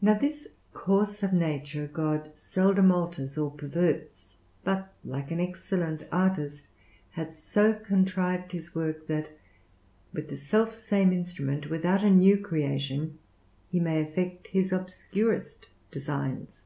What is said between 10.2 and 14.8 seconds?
the selfsame instrument, without a new creation, he may effect his